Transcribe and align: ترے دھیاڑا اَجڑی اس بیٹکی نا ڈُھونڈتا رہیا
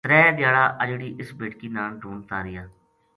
ترے 0.05 0.21
دھیاڑا 0.37 0.63
اَجڑی 0.81 1.09
اس 1.19 1.29
بیٹکی 1.39 1.67
نا 1.75 1.83
ڈُھونڈتا 1.99 2.37
رہیا 2.45 2.63